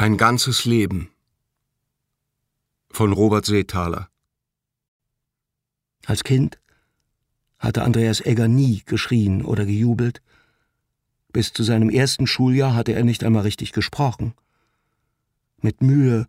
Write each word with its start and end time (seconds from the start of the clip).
Ein 0.00 0.16
ganzes 0.16 0.64
Leben 0.64 1.10
von 2.90 3.12
Robert 3.12 3.44
Seethaler 3.44 4.08
Als 6.06 6.24
Kind 6.24 6.58
hatte 7.58 7.82
Andreas 7.82 8.22
Egger 8.22 8.48
nie 8.48 8.80
geschrien 8.86 9.44
oder 9.44 9.66
gejubelt. 9.66 10.22
Bis 11.34 11.52
zu 11.52 11.64
seinem 11.64 11.90
ersten 11.90 12.26
Schuljahr 12.26 12.74
hatte 12.74 12.92
er 12.92 13.04
nicht 13.04 13.24
einmal 13.24 13.42
richtig 13.42 13.72
gesprochen. 13.72 14.32
Mit 15.60 15.82
Mühe 15.82 16.26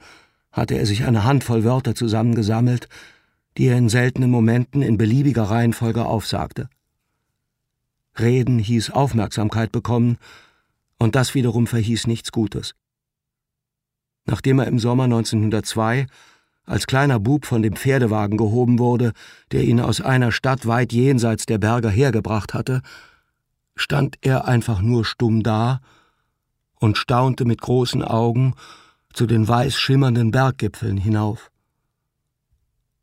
hatte 0.52 0.78
er 0.78 0.86
sich 0.86 1.06
eine 1.06 1.24
Handvoll 1.24 1.64
Wörter 1.64 1.96
zusammengesammelt, 1.96 2.90
die 3.58 3.68
er 3.68 3.78
in 3.78 3.88
seltenen 3.88 4.32
Momenten 4.32 4.82
in 4.82 4.98
beliebiger 4.98 5.44
Reihenfolge 5.44 6.04
aufsagte. 6.04 6.70
Reden 8.20 8.60
hieß 8.60 8.90
Aufmerksamkeit 8.90 9.72
bekommen, 9.72 10.18
und 10.98 11.16
das 11.16 11.36
wiederum 11.36 11.68
verhieß 11.68 12.08
nichts 12.08 12.34
Gutes. 12.34 12.76
Nachdem 14.26 14.60
er 14.60 14.68
im 14.68 14.80
Sommer 14.80 15.06
1902 15.06 16.08
als 16.66 16.88
kleiner 16.88 17.20
Bub 17.20 17.46
von 17.46 17.62
dem 17.62 17.76
Pferdewagen 17.76 18.38
gehoben 18.38 18.80
wurde, 18.80 19.14
der 19.52 19.64
ihn 19.64 19.80
aus 19.80 20.00
einer 20.00 20.32
Stadt 20.32 20.66
weit 20.68 20.94
jenseits 20.94 21.46
der 21.46 21.58
Berge 21.58 21.90
hergebracht 21.90 22.54
hatte, 22.54 22.82
stand 23.76 24.18
er 24.22 24.48
einfach 24.48 24.82
nur 24.82 25.06
stumm 25.06 25.44
da 25.44 25.82
und 26.80 26.98
staunte 26.98 27.46
mit 27.46 27.62
großen 27.62 28.04
Augen 28.04 28.56
zu 29.14 29.26
den 29.26 29.48
weiß 29.48 29.76
schimmernden 29.76 30.32
Berggipfeln 30.32 30.98
hinauf. 30.98 31.52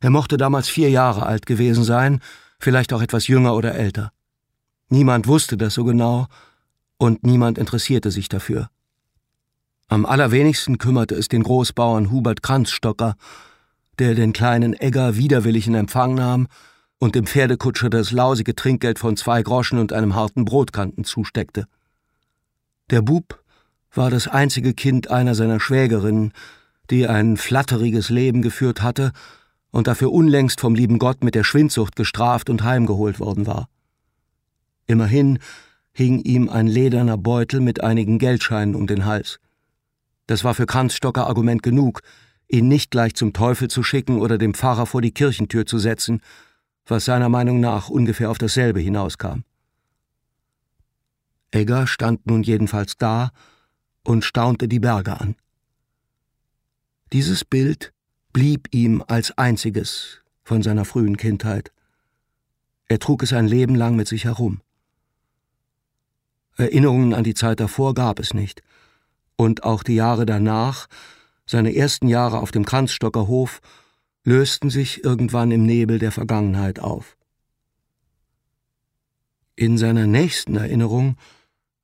Er 0.00 0.10
mochte 0.10 0.36
damals 0.36 0.68
vier 0.68 0.90
Jahre 0.90 1.26
alt 1.26 1.46
gewesen 1.46 1.84
sein, 1.84 2.20
vielleicht 2.60 2.92
auch 2.92 3.02
etwas 3.02 3.26
jünger 3.26 3.54
oder 3.54 3.74
älter. 3.74 4.12
Niemand 4.88 5.26
wusste 5.26 5.56
das 5.56 5.74
so 5.74 5.84
genau, 5.84 6.26
und 6.96 7.24
niemand 7.24 7.58
interessierte 7.58 8.10
sich 8.10 8.28
dafür. 8.28 8.70
Am 9.90 10.04
allerwenigsten 10.04 10.76
kümmerte 10.76 11.14
es 11.14 11.28
den 11.28 11.42
Großbauern 11.42 12.10
Hubert 12.10 12.42
Kranzstocker, 12.42 13.16
der 13.98 14.14
den 14.14 14.34
kleinen 14.34 14.74
Egger 14.74 15.16
widerwillig 15.16 15.66
in 15.66 15.74
Empfang 15.74 16.14
nahm 16.14 16.46
und 16.98 17.14
dem 17.14 17.26
Pferdekutscher 17.26 17.88
das 17.88 18.12
lausige 18.12 18.54
Trinkgeld 18.54 18.98
von 18.98 19.16
zwei 19.16 19.42
Groschen 19.42 19.78
und 19.78 19.94
einem 19.94 20.14
harten 20.14 20.44
Brotkanten 20.44 21.04
zusteckte. 21.04 21.66
Der 22.90 23.00
Bub 23.00 23.42
war 23.94 24.10
das 24.10 24.28
einzige 24.28 24.74
Kind 24.74 25.10
einer 25.10 25.34
seiner 25.34 25.58
Schwägerinnen, 25.58 26.32
die 26.90 27.06
ein 27.06 27.38
flatteriges 27.38 28.10
Leben 28.10 28.42
geführt 28.42 28.82
hatte 28.82 29.12
und 29.70 29.86
dafür 29.86 30.12
unlängst 30.12 30.60
vom 30.60 30.74
lieben 30.74 30.98
Gott 30.98 31.24
mit 31.24 31.34
der 31.34 31.44
Schwindsucht 31.44 31.96
gestraft 31.96 32.50
und 32.50 32.62
heimgeholt 32.62 33.20
worden 33.20 33.46
war. 33.46 33.68
Immerhin 34.86 35.38
hing 35.92 36.20
ihm 36.20 36.50
ein 36.50 36.66
lederner 36.66 37.16
Beutel 37.16 37.60
mit 37.60 37.82
einigen 37.82 38.18
Geldscheinen 38.18 38.74
um 38.74 38.86
den 38.86 39.06
Hals. 39.06 39.40
Das 40.28 40.44
war 40.44 40.54
für 40.54 40.66
Kranzstocker 40.66 41.26
Argument 41.26 41.62
genug, 41.62 42.02
ihn 42.48 42.68
nicht 42.68 42.90
gleich 42.90 43.14
zum 43.14 43.32
Teufel 43.32 43.68
zu 43.68 43.82
schicken 43.82 44.20
oder 44.20 44.36
dem 44.36 44.52
Pfarrer 44.52 44.84
vor 44.84 45.00
die 45.00 45.10
Kirchentür 45.10 45.64
zu 45.64 45.78
setzen, 45.78 46.20
was 46.86 47.06
seiner 47.06 47.30
Meinung 47.30 47.60
nach 47.60 47.88
ungefähr 47.88 48.30
auf 48.30 48.36
dasselbe 48.36 48.78
hinauskam. 48.78 49.40
Egger 51.50 51.86
stand 51.86 52.26
nun 52.26 52.42
jedenfalls 52.42 52.98
da 52.98 53.30
und 54.04 54.22
staunte 54.22 54.68
die 54.68 54.80
Berge 54.80 55.18
an. 55.18 55.34
Dieses 57.14 57.46
Bild 57.46 57.94
blieb 58.34 58.68
ihm 58.70 59.02
als 59.06 59.36
einziges 59.38 60.20
von 60.42 60.62
seiner 60.62 60.84
frühen 60.84 61.16
Kindheit. 61.16 61.72
Er 62.86 62.98
trug 62.98 63.22
es 63.22 63.32
ein 63.32 63.46
Leben 63.46 63.74
lang 63.74 63.96
mit 63.96 64.08
sich 64.08 64.24
herum. 64.24 64.60
Erinnerungen 66.58 67.14
an 67.14 67.24
die 67.24 67.34
Zeit 67.34 67.60
davor 67.60 67.94
gab 67.94 68.18
es 68.18 68.34
nicht, 68.34 68.62
und 69.38 69.62
auch 69.62 69.82
die 69.82 69.94
Jahre 69.94 70.26
danach, 70.26 70.88
seine 71.46 71.74
ersten 71.74 72.08
Jahre 72.08 72.40
auf 72.40 72.50
dem 72.50 72.64
Kranzstocker 72.66 73.28
Hof, 73.28 73.60
lösten 74.24 74.68
sich 74.68 75.04
irgendwann 75.04 75.52
im 75.52 75.62
Nebel 75.64 75.98
der 75.98 76.12
Vergangenheit 76.12 76.80
auf. 76.80 77.16
In 79.54 79.78
seiner 79.78 80.06
nächsten 80.06 80.56
Erinnerung 80.56 81.16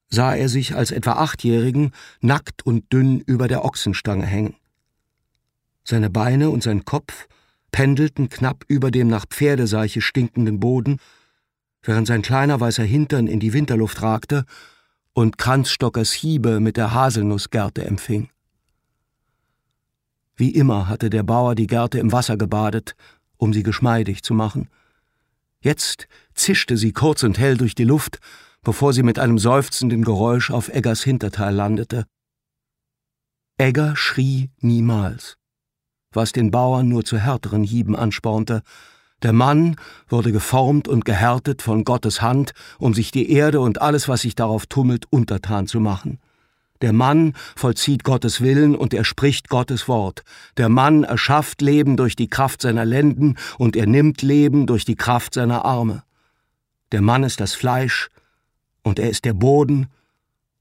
sah 0.08 0.34
er 0.34 0.48
sich 0.48 0.74
als 0.74 0.90
etwa 0.90 1.12
Achtjährigen 1.12 1.92
nackt 2.20 2.66
und 2.66 2.92
dünn 2.92 3.20
über 3.20 3.48
der 3.48 3.64
Ochsenstange 3.64 4.26
hängen. 4.26 4.56
Seine 5.84 6.10
Beine 6.10 6.50
und 6.50 6.62
sein 6.62 6.84
Kopf 6.84 7.28
pendelten 7.70 8.28
knapp 8.28 8.64
über 8.68 8.90
dem 8.90 9.08
nach 9.08 9.26
Pferdeseiche 9.26 10.00
stinkenden 10.00 10.60
Boden, 10.60 10.98
während 11.82 12.06
sein 12.06 12.22
kleiner 12.22 12.60
weißer 12.60 12.84
Hintern 12.84 13.26
in 13.26 13.40
die 13.40 13.52
Winterluft 13.52 14.02
ragte 14.02 14.44
und 15.14 15.38
Kranzstockers 15.38 16.12
Hiebe 16.12 16.60
mit 16.60 16.76
der 16.76 16.92
Haselnussgerte 16.92 17.84
empfing. 17.84 18.28
Wie 20.36 20.50
immer 20.50 20.88
hatte 20.88 21.10
der 21.10 21.22
Bauer 21.22 21.54
die 21.54 21.68
Gerte 21.68 21.98
im 21.98 22.12
Wasser 22.12 22.36
gebadet, 22.36 22.96
um 23.36 23.52
sie 23.52 23.62
geschmeidig 23.62 24.22
zu 24.22 24.34
machen. 24.34 24.68
Jetzt 25.60 26.08
zischte 26.34 26.76
sie 26.76 26.92
kurz 26.92 27.22
und 27.22 27.38
hell 27.38 27.56
durch 27.56 27.74
die 27.74 27.84
Luft, 27.84 28.18
bevor 28.62 28.92
sie 28.92 29.04
mit 29.04 29.18
einem 29.18 29.38
seufzenden 29.38 30.02
Geräusch 30.02 30.50
auf 30.50 30.68
Eggers 30.68 31.04
Hinterteil 31.04 31.54
landete. 31.54 32.06
Egger 33.56 33.94
schrie 33.94 34.50
niemals, 34.58 35.38
was 36.12 36.32
den 36.32 36.50
Bauern 36.50 36.88
nur 36.88 37.04
zu 37.04 37.18
härteren 37.18 37.62
Hieben 37.62 37.94
anspornte, 37.94 38.62
der 39.22 39.32
Mann 39.32 39.76
wurde 40.08 40.32
geformt 40.32 40.86
und 40.88 41.04
gehärtet 41.04 41.62
von 41.62 41.84
Gottes 41.84 42.20
Hand, 42.20 42.52
um 42.78 42.92
sich 42.92 43.10
die 43.10 43.30
Erde 43.30 43.60
und 43.60 43.80
alles, 43.80 44.08
was 44.08 44.22
sich 44.22 44.34
darauf 44.34 44.66
tummelt, 44.66 45.06
untertan 45.10 45.66
zu 45.66 45.80
machen. 45.80 46.18
Der 46.82 46.92
Mann 46.92 47.32
vollzieht 47.56 48.04
Gottes 48.04 48.42
Willen 48.42 48.74
und 48.74 48.92
er 48.92 49.04
spricht 49.04 49.48
Gottes 49.48 49.88
Wort. 49.88 50.22
Der 50.58 50.68
Mann 50.68 51.04
erschafft 51.04 51.62
Leben 51.62 51.96
durch 51.96 52.16
die 52.16 52.28
Kraft 52.28 52.60
seiner 52.60 52.84
Lenden 52.84 53.36
und 53.56 53.76
er 53.76 53.86
nimmt 53.86 54.20
Leben 54.20 54.66
durch 54.66 54.84
die 54.84 54.96
Kraft 54.96 55.32
seiner 55.32 55.64
Arme. 55.64 56.02
Der 56.92 57.00
Mann 57.00 57.22
ist 57.22 57.40
das 57.40 57.54
Fleisch 57.54 58.10
und 58.82 58.98
er 58.98 59.08
ist 59.08 59.24
der 59.24 59.32
Boden 59.32 59.86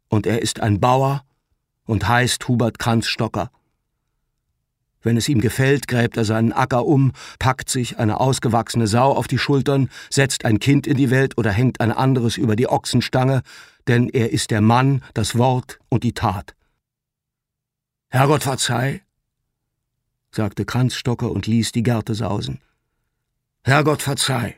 und 0.08 0.26
er 0.26 0.42
ist 0.42 0.62
ein 0.62 0.80
Bauer 0.80 1.26
und 1.86 2.08
heißt 2.08 2.48
Hubert 2.48 2.80
Kranzstocker. 2.80 3.52
Wenn 5.04 5.18
es 5.18 5.30
ihm 5.30 5.42
gefällt, 5.42 5.88
gräbt 5.88 6.18
er 6.18 6.26
seinen 6.26 6.54
Acker 6.54 6.86
um, 6.86 7.12
packt 7.38 7.70
sich 7.70 8.00
eine 8.00 8.20
ausgewachsene 8.20 8.88
Sau 8.88 9.12
auf 9.12 9.28
die 9.28 9.38
Schultern, 9.38 9.90
setzt 10.10 10.46
ein 10.46 10.60
Kind 10.60 10.88
in 10.88 10.98
die 10.98 11.12
Welt 11.12 11.38
oder 11.38 11.52
hängt 11.52 11.82
ein 11.82 11.92
anderes 11.92 12.38
über 12.38 12.56
die 12.56 12.70
Ochsenstange, 12.70 13.44
denn 13.88 14.10
er 14.10 14.32
ist 14.32 14.50
der 14.50 14.62
Mann, 14.62 15.04
das 15.14 15.38
Wort 15.38 15.80
und 15.90 16.04
die 16.04 16.14
Tat. 16.14 16.56
Herrgott 18.10 18.44
verzeih, 18.44 19.02
sagte 20.32 20.66
Kranzstocker 20.66 21.30
und 21.32 21.48
ließ 21.48 21.74
die 21.74 21.84
Gerte 21.84 22.16
sausen. 22.16 22.62
Herrgott 23.64 24.02
verzeih. 24.02 24.56